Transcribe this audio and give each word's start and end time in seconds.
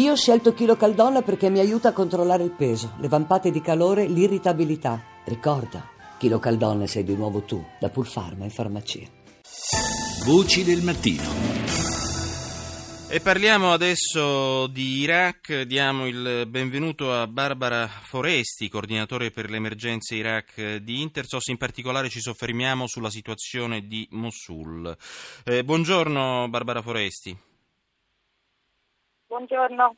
Io 0.00 0.12
ho 0.12 0.16
scelto 0.16 0.54
Chilo 0.54 0.76
Caldonna 0.76 1.20
perché 1.20 1.50
mi 1.50 1.58
aiuta 1.58 1.90
a 1.90 1.92
controllare 1.92 2.42
il 2.42 2.52
peso, 2.52 2.94
le 3.00 3.08
vampate 3.08 3.50
di 3.50 3.60
calore, 3.60 4.06
l'irritabilità. 4.06 5.04
Ricorda, 5.26 5.90
Chilo 6.16 6.38
Caldonna 6.38 6.86
sei 6.86 7.04
di 7.04 7.14
nuovo 7.14 7.42
tu, 7.42 7.62
da 7.78 7.90
Pulfarma 7.90 8.44
in 8.44 8.50
farmacia. 8.50 9.06
Voci 10.24 10.64
del 10.64 10.80
mattino. 10.80 11.22
E 13.10 13.20
parliamo 13.20 13.72
adesso 13.72 14.68
di 14.68 15.00
Iraq, 15.00 15.64
diamo 15.64 16.06
il 16.06 16.46
benvenuto 16.48 17.12
a 17.12 17.26
Barbara 17.26 17.86
Foresti, 17.86 18.70
coordinatore 18.70 19.30
per 19.30 19.50
le 19.50 19.56
emergenze 19.56 20.14
Iraq 20.14 20.76
di 20.76 21.02
Intersos, 21.02 21.48
in 21.48 21.58
particolare 21.58 22.08
ci 22.08 22.20
soffermiamo 22.20 22.86
sulla 22.86 23.10
situazione 23.10 23.86
di 23.86 24.08
Mosul. 24.12 24.96
Eh, 25.44 25.62
buongiorno 25.62 26.48
Barbara 26.48 26.80
Foresti. 26.80 27.48
Buongiorno. 29.30 29.94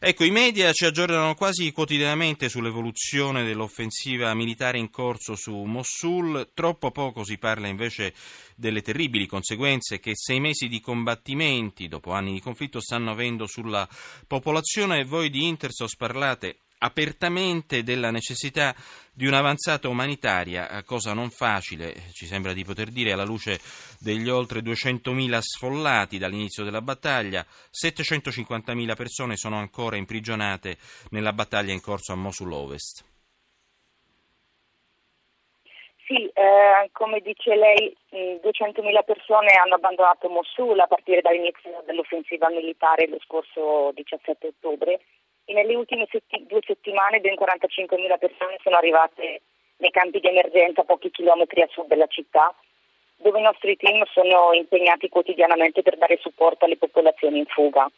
Ecco, 0.00 0.24
i 0.24 0.32
media 0.32 0.72
ci 0.72 0.86
aggiornano 0.86 1.36
quasi 1.36 1.70
quotidianamente 1.70 2.48
sull'evoluzione 2.48 3.44
dell'offensiva 3.44 4.34
militare 4.34 4.76
in 4.76 4.90
corso 4.90 5.36
su 5.36 5.54
Mosul, 5.54 6.50
troppo 6.52 6.90
poco 6.90 7.22
si 7.22 7.38
parla 7.38 7.68
invece 7.68 8.12
delle 8.56 8.82
terribili 8.82 9.26
conseguenze 9.26 10.00
che 10.00 10.16
sei 10.16 10.40
mesi 10.40 10.66
di 10.66 10.80
combattimenti 10.80 11.86
dopo 11.86 12.10
anni 12.10 12.32
di 12.32 12.40
conflitto 12.40 12.80
stanno 12.80 13.12
avendo 13.12 13.46
sulla 13.46 13.88
popolazione 14.26 14.98
e 14.98 15.04
voi 15.04 15.30
di 15.30 15.46
Intersos 15.46 15.94
parlate 15.94 16.62
apertamente 16.78 17.82
della 17.82 18.10
necessità 18.10 18.74
di 19.12 19.26
un'avanzata 19.26 19.88
umanitaria, 19.88 20.68
eh, 20.68 20.84
cosa 20.84 21.14
non 21.14 21.30
facile, 21.30 21.94
ci 22.12 22.26
sembra 22.26 22.52
di 22.52 22.64
poter 22.64 22.90
dire, 22.90 23.12
alla 23.12 23.24
luce 23.24 23.58
degli 23.98 24.28
oltre 24.28 24.60
200.000 24.60 25.38
sfollati 25.38 26.18
dall'inizio 26.18 26.64
della 26.64 26.82
battaglia, 26.82 27.44
750.000 27.70 28.94
persone 28.94 29.36
sono 29.36 29.56
ancora 29.56 29.96
imprigionate 29.96 30.76
nella 31.10 31.32
battaglia 31.32 31.72
in 31.72 31.80
corso 31.80 32.12
a 32.12 32.16
Mosul 32.16 32.52
Ovest. 32.52 33.04
Sì, 36.06 36.30
eh, 36.34 36.88
come 36.92 37.18
dice 37.18 37.56
lei, 37.56 37.96
200.000 38.12 39.02
persone 39.04 39.50
hanno 39.54 39.74
abbandonato 39.74 40.28
Mosul 40.28 40.78
a 40.78 40.86
partire 40.86 41.20
dall'inizio 41.20 41.82
dell'offensiva 41.84 42.48
militare 42.48 43.08
lo 43.08 43.18
scorso 43.24 43.90
17 43.92 44.46
ottobre 44.46 45.00
e 45.46 45.54
nelle 45.54 45.74
ultime 45.74 46.06
setti- 46.10 46.44
due 46.46 46.60
settimane 46.66 47.20
ben 47.20 47.34
45.000 47.34 48.18
persone 48.18 48.58
sono 48.62 48.76
arrivate 48.76 49.42
nei 49.78 49.90
campi 49.90 50.20
di 50.20 50.28
emergenza 50.28 50.82
a 50.82 50.84
pochi 50.84 51.10
chilometri 51.10 51.62
a 51.62 51.68
sud 51.70 51.86
della 51.86 52.06
città, 52.08 52.52
dove 53.16 53.38
i 53.38 53.42
nostri 53.42 53.76
team 53.76 54.04
sono 54.12 54.52
impegnati 54.52 55.08
quotidianamente 55.08 55.82
per 55.82 55.96
dare 55.96 56.18
supporto 56.20 56.64
alle 56.64 56.76
popolazioni 56.76 57.38
in 57.38 57.46
fuga. 57.46 57.88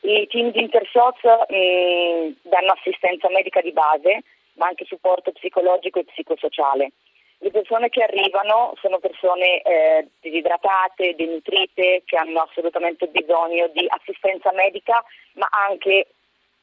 I 0.00 0.26
team 0.28 0.50
di 0.50 0.60
Intersoz 0.60 1.20
mh, 1.22 2.48
danno 2.48 2.72
assistenza 2.72 3.28
medica 3.30 3.60
di 3.60 3.72
base, 3.72 4.22
ma 4.54 4.66
anche 4.66 4.84
supporto 4.84 5.32
psicologico 5.32 6.00
e 6.00 6.04
psicosociale. 6.04 6.92
Le 7.38 7.50
persone 7.50 7.90
che 7.90 8.02
arrivano 8.02 8.72
sono 8.80 8.98
persone 8.98 9.60
eh, 9.60 10.08
disidratate, 10.20 11.14
denutrite, 11.16 12.02
che 12.06 12.16
hanno 12.16 12.40
assolutamente 12.40 13.08
bisogno 13.08 13.68
di 13.68 13.84
assistenza 13.88 14.52
medica, 14.52 15.04
ma 15.34 15.46
anche 15.50 16.06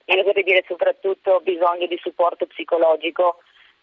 io 0.06 0.24
vorrei 0.24 0.44
dire 0.44 0.64
soprattutto 0.68 1.40
bisogno 1.42 1.88
di 1.88 1.98
supporto 2.02 2.46
psicologico 2.46 3.38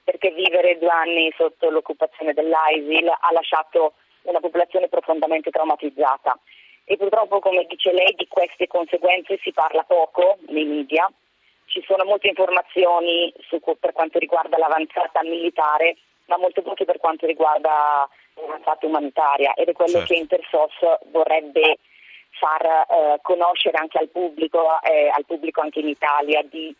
perché 0.05 0.31
vivere 0.31 0.79
due 0.79 0.91
anni 0.91 1.33
sotto 1.37 1.71
l'occupazione 1.71 2.33
dell'ISIL 2.33 3.09
ha 3.09 3.33
lasciato 3.33 3.95
una 4.23 4.41
popolazione 4.41 4.89
profondamente 4.89 5.51
traumatizzata. 5.51 6.39
E 6.85 6.97
purtroppo 6.97 7.39
come 7.39 7.65
dice 7.69 7.93
lei 7.93 8.15
di 8.17 8.27
queste 8.27 8.67
conseguenze 8.67 9.39
si 9.43 9.53
parla 9.53 9.85
poco 9.85 10.39
nei 10.49 10.65
media, 10.65 11.11
ci 11.67 11.83
sono 11.87 12.05
molte 12.05 12.29
informazioni 12.29 13.33
su, 13.47 13.61
per 13.79 13.93
quanto 13.93 14.19
riguarda 14.19 14.59
l'avanzata 14.59 15.23
militare 15.23 15.97
ma 16.31 16.39
molto 16.39 16.62
poche 16.62 16.84
per 16.84 16.99
quanto 16.99 17.27
riguarda 17.27 18.09
l'avanzata 18.34 18.87
umanitaria. 18.87 19.53
Ed 19.55 19.69
è 19.69 19.73
quello 19.73 19.99
certo. 19.99 20.15
che 20.15 20.19
Intersos 20.19 20.73
vorrebbe 21.11 21.78
far 22.41 22.65
eh, 22.65 23.19
conoscere 23.21 23.77
anche 23.77 23.99
al 23.99 24.09
pubblico, 24.09 24.81
eh, 24.83 25.12
al 25.15 25.27
pubblico 25.27 25.61
anche 25.61 25.81
in 25.81 25.89
Italia, 25.89 26.43
di, 26.43 26.75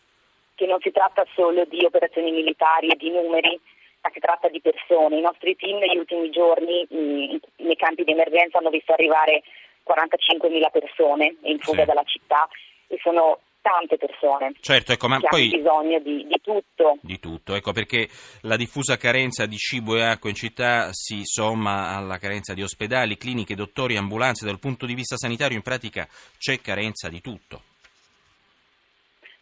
che 0.55 0.65
non 0.65 0.79
si 0.81 0.91
tratta 0.91 1.23
solo 1.35 1.63
di 1.65 1.85
operazioni 1.85 2.31
militari 2.31 2.87
e 2.87 2.95
di 2.95 3.11
numeri, 3.11 3.59
ma 4.01 4.09
si 4.11 4.19
tratta 4.19 4.49
di 4.49 4.59
persone. 4.59 5.17
I 5.17 5.21
nostri 5.21 5.55
team 5.55 5.77
negli 5.77 5.97
ultimi 5.97 6.31
giorni 6.31 6.85
mh, 6.89 7.35
nei 7.57 7.75
campi 7.75 8.03
di 8.03 8.11
emergenza 8.11 8.57
hanno 8.57 8.71
visto 8.71 8.91
arrivare 8.91 9.43
45.000 9.87 10.71
persone 10.71 11.35
in 11.43 11.59
fuga 11.59 11.81
sì. 11.81 11.87
dalla 11.87 12.03
città 12.03 12.49
e 12.87 12.97
sono 13.01 13.39
tante 13.61 13.97
persone 13.97 14.53
certo, 14.59 14.91
ecco, 14.91 15.07
ma 15.07 15.19
che 15.19 15.27
poi... 15.29 15.43
hanno 15.43 15.57
bisogno 15.57 15.99
di, 15.99 16.27
di, 16.27 16.41
tutto. 16.41 16.97
Di 17.01 17.19
tutto, 17.19 17.55
ecco 17.55 17.71
perché 17.71 18.07
la 18.41 18.55
diffusa 18.55 18.97
carenza 18.97 19.45
di 19.45 19.57
cibo 19.57 19.95
e 19.95 20.03
acqua 20.03 20.29
in 20.29 20.35
città 20.35 20.89
si 20.91 21.21
somma 21.23 21.95
alla 21.95 22.17
carenza 22.17 22.53
di 22.53 22.63
ospedali, 22.63 23.17
cliniche, 23.17 23.55
dottori, 23.55 23.97
ambulanze. 23.97 24.45
Dal 24.45 24.59
punto 24.59 24.85
di 24.85 24.93
vista 24.93 25.15
sanitario 25.17 25.55
in 25.55 25.63
pratica 25.63 26.07
c'è 26.37 26.59
carenza 26.59 27.09
di 27.09 27.21
tutto. 27.21 27.61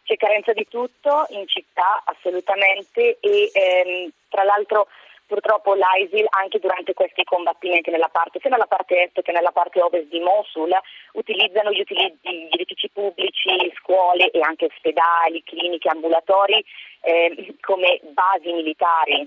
C'è 0.02 0.16
carenza 0.16 0.52
di 0.52 0.66
tutto 0.68 1.26
in 1.30 1.46
città 1.46 2.02
assolutamente 2.04 3.18
e 3.20 3.50
ehm, 3.52 4.10
tra 4.28 4.42
l'altro 4.42 4.88
purtroppo 5.30 5.74
l'ISIL 5.74 6.26
anche 6.30 6.58
durante 6.58 6.92
questi 6.92 7.22
combattimenti 7.22 7.90
nella 7.90 8.08
parte, 8.08 8.40
sia 8.40 8.50
nella 8.50 8.66
parte 8.66 9.04
est 9.04 9.22
che 9.22 9.30
nella 9.30 9.52
parte 9.52 9.80
ovest 9.80 10.08
di 10.08 10.18
Mosul 10.18 10.74
utilizzano 11.12 11.70
gli, 11.70 11.84
gli 11.86 12.48
edifici 12.50 12.90
pubblici, 12.90 13.72
scuole 13.76 14.30
e 14.32 14.40
anche 14.40 14.64
ospedali, 14.64 15.44
cliniche, 15.44 15.88
ambulatori 15.88 16.64
eh, 17.02 17.54
come 17.60 18.00
basi 18.10 18.52
militari. 18.52 19.24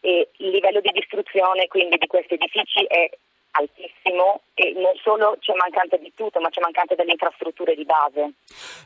E 0.00 0.28
il 0.38 0.50
livello 0.50 0.80
di 0.80 0.90
distruzione 0.90 1.68
quindi 1.68 1.96
di 1.96 2.06
questi 2.08 2.34
edifici 2.34 2.84
è 2.84 3.08
altissimo 3.58 4.42
e 4.54 4.72
non 4.74 4.94
solo 5.02 5.36
c'è 5.40 5.52
mancanza 5.54 5.96
di 5.96 6.12
tutto, 6.14 6.40
ma 6.40 6.48
c'è 6.50 6.60
mancanza 6.60 6.94
delle 6.94 7.12
infrastrutture 7.12 7.74
di 7.74 7.84
base. 7.84 8.32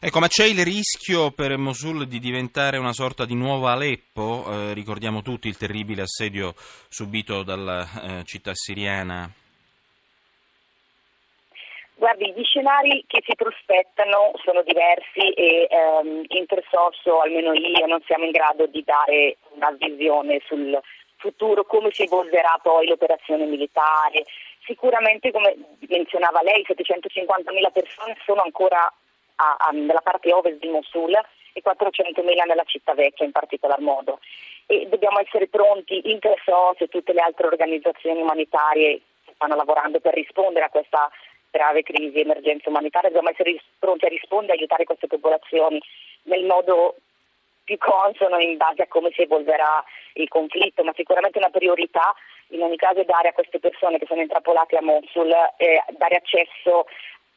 Ecco, 0.00 0.19
ma 0.19 0.28
c'è 0.28 0.44
il 0.44 0.64
rischio 0.64 1.31
per 1.31 1.56
Mosul 1.56 2.06
di 2.06 2.19
diventare 2.19 2.78
una 2.78 2.92
sorta 2.92 3.25
di 3.25 3.34
nuovo 3.34 3.66
Aleppo? 3.66 4.44
Eh, 4.48 4.72
ricordiamo 4.75 5.22
tutti 5.22 5.48
il 5.48 5.56
terribile 5.56 6.03
assedio 6.03 6.54
subito 6.88 7.42
dalla 7.42 7.86
eh, 8.20 8.25
città 8.25 8.53
siriana. 8.54 9.30
Guardi, 12.00 12.32
gli 12.34 12.42
scenari 12.44 13.04
che 13.06 13.22
si 13.26 13.34
prospettano 13.36 14.32
sono 14.42 14.62
diversi 14.62 15.34
e 15.34 15.69
ehm, 15.69 16.25
Intersosso, 16.28 17.20
almeno 17.20 17.53
io, 17.53 17.84
non 17.84 18.00
siamo 18.06 18.25
in 18.25 18.30
grado 18.30 18.64
di 18.66 18.82
dare 18.82 19.36
una 19.50 19.70
visione 19.78 20.41
sul 20.47 20.80
futuro, 21.19 21.64
come 21.64 21.91
si 21.92 22.04
evolverà 22.04 22.59
poi 22.62 22.88
l'operazione 22.88 23.44
militare. 23.44 24.25
Sicuramente, 24.70 25.32
come 25.32 25.56
menzionava 25.88 26.42
lei, 26.42 26.64
750.000 26.64 27.72
persone 27.72 28.16
sono 28.25 28.42
ancora 28.42 28.86
a, 29.34 29.56
a, 29.58 29.70
nella 29.72 30.00
parte 30.00 30.32
ovest 30.32 30.60
di 30.60 30.69
Mosul 30.69 31.10
e 31.53 31.60
400.000 31.60 32.47
nella 32.47 32.62
città 32.62 32.94
vecchia 32.94 33.26
in 33.26 33.32
particolar 33.32 33.80
modo. 33.80 34.20
E 34.66 34.86
dobbiamo 34.88 35.19
essere 35.19 35.48
pronti, 35.48 36.12
Intersos 36.12 36.76
e 36.78 36.86
tutte 36.86 37.12
le 37.12 37.20
altre 37.20 37.48
organizzazioni 37.48 38.20
umanitarie 38.20 39.00
che 39.25 39.32
stanno 39.34 39.56
lavorando 39.56 39.98
per 39.98 40.14
rispondere 40.14 40.66
a 40.66 40.70
questa 40.70 41.10
grave 41.50 41.82
crisi, 41.82 42.20
emergenza 42.20 42.69
umanitaria, 42.69 43.09
dobbiamo 43.09 43.30
essere 43.30 43.60
pronti 43.76 44.04
a 44.04 44.09
rispondere 44.09 44.53
e 44.53 44.56
aiutare 44.59 44.84
queste 44.84 45.09
popolazioni 45.09 45.82
nel 46.25 46.44
modo 46.44 46.94
più 47.70 47.78
consono 47.78 48.41
in 48.41 48.56
base 48.56 48.82
a 48.82 48.88
come 48.88 49.10
si 49.14 49.22
evolverà 49.22 49.84
il 50.14 50.28
conflitto, 50.28 50.82
ma 50.82 50.92
sicuramente 50.97 51.38
una 51.38 51.50
priorità 51.50 52.14
in 52.48 52.62
ogni 52.62 52.76
caso 52.76 52.98
è 53.00 53.04
dare 53.04 53.28
a 53.28 53.32
queste 53.32 53.60
persone 53.60 53.98
che 53.98 54.06
sono 54.06 54.20
intrappolate 54.20 54.76
a 54.76 54.82
Mosul, 54.82 55.31
eh, 55.56 55.84
dare 55.97 56.16
accesso 56.16 56.86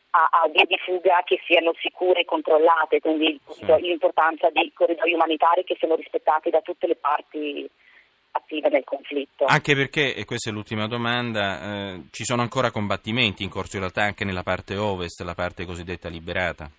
a, 0.10 0.42
a, 0.42 0.50
vie 0.50 0.66
di 0.66 0.78
fuga 0.78 1.22
che 1.24 1.40
siano 1.46 1.74
sicure 1.80 2.22
e 2.22 2.26
controllate, 2.26 3.00
quindi 3.00 3.40
sì. 3.48 3.64
l'importanza 3.82 4.50
di 4.50 4.72
corridoi 4.74 5.14
umanitari 5.14 5.64
che 5.64 5.76
siano 5.78 5.96
rispettati 5.96 6.50
da 6.50 6.62
tutte 6.62 6.88
le 6.88 6.96
parti 6.96 7.70
attive 8.32 8.70
nel 8.70 8.84
conflitto. 8.84 9.46
Anche 9.46 9.76
perché, 9.76 10.16
e 10.16 10.26
questa 10.26 10.50
è 10.50 10.54
l'ultima 10.54 10.88
domanda, 10.88 11.62
eh, 11.62 12.02
ci 12.10 12.24
sono 12.24 12.42
ancora 12.42 12.72
combattimenti 12.72 13.44
in 13.44 13.50
corso 13.50 13.76
in 13.76 13.84
realtà 13.84 14.02
anche 14.02 14.26
nella 14.26 14.42
parte 14.42 14.76
ovest, 14.78 15.22
la 15.22 15.36
parte 15.36 15.66
cosiddetta 15.66 16.10
liberata. 16.10 16.72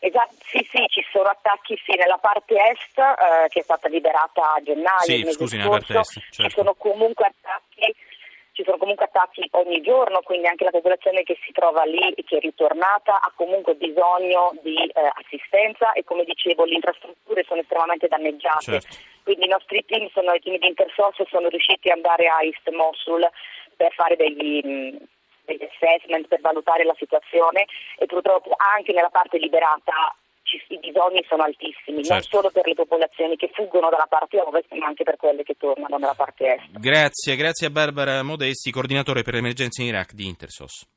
Esatto, 0.00 0.34
sì, 0.44 0.66
sì, 0.70 0.84
ci 0.88 1.04
sono 1.10 1.28
attacchi 1.28 1.76
sì, 1.84 1.96
nella 1.96 2.18
parte 2.18 2.54
est 2.54 2.98
eh, 2.98 3.48
che 3.48 3.60
è 3.60 3.62
stata 3.62 3.88
liberata 3.88 4.54
a 4.54 4.62
gennaio. 4.62 5.00
Sì, 5.00 5.32
scusi, 5.32 5.56
nella 5.56 5.70
parte 5.70 5.98
est. 5.98 6.12
Certo. 6.12 6.42
Ci 6.42 6.50
sono 6.50 6.74
comunque 6.74 7.26
attacchi 7.26 7.94
ci 8.58 8.64
sono 8.64 8.76
comunque 8.76 9.04
attacchi 9.04 9.46
ogni 9.52 9.80
giorno, 9.82 10.20
quindi 10.22 10.48
anche 10.48 10.64
la 10.64 10.70
popolazione 10.70 11.22
che 11.22 11.38
si 11.44 11.52
trova 11.52 11.84
lì 11.84 12.12
e 12.12 12.24
che 12.24 12.38
è 12.38 12.40
ritornata 12.40 13.20
ha 13.20 13.32
comunque 13.36 13.76
bisogno 13.76 14.50
di 14.62 14.74
eh, 14.74 15.10
assistenza 15.14 15.92
e 15.92 16.02
come 16.02 16.24
dicevo 16.24 16.64
le 16.64 16.74
infrastrutture 16.74 17.44
sono 17.46 17.60
estremamente 17.60 18.08
danneggiate. 18.08 18.80
Certo. 18.80 18.96
Quindi 19.22 19.44
i 19.46 19.48
nostri 19.48 19.84
team, 19.86 20.08
sono, 20.10 20.32
i 20.32 20.40
team 20.40 20.58
di 20.58 20.66
Intersource 20.66 21.24
sono 21.30 21.46
riusciti 21.48 21.88
ad 21.88 21.98
andare 21.98 22.26
a 22.26 22.42
East 22.42 22.68
Mosul 22.70 23.30
per 23.76 23.92
fare 23.92 24.16
degli, 24.16 24.98
degli 25.48 25.64
assessment 25.64 26.28
per 26.28 26.40
valutare 26.40 26.84
la 26.84 26.94
situazione 26.98 27.64
e 27.96 28.06
purtroppo 28.06 28.54
anche 28.56 28.92
nella 28.92 29.10
parte 29.10 29.38
liberata 29.38 30.14
i 30.68 30.78
bisogni 30.78 31.22
sono 31.28 31.42
altissimi, 31.42 32.02
certo. 32.02 32.12
non 32.12 32.22
solo 32.22 32.50
per 32.50 32.66
le 32.66 32.74
popolazioni 32.74 33.36
che 33.36 33.50
fuggono 33.52 33.90
dalla 33.90 34.06
parte 34.08 34.40
ovest, 34.40 34.72
ma 34.72 34.86
anche 34.86 35.04
per 35.04 35.16
quelle 35.16 35.42
che 35.42 35.56
tornano 35.58 35.98
dalla 35.98 36.14
parte 36.14 36.54
est. 36.54 36.80
Grazie, 36.80 37.36
grazie 37.36 37.66
a 37.66 37.70
Barbara 37.70 38.22
Modesti, 38.22 38.70
coordinatore 38.70 39.22
per 39.22 39.34
l'emergenza 39.34 39.82
in 39.82 39.88
Iraq 39.88 40.14
di 40.14 40.26
Intersos. 40.26 40.88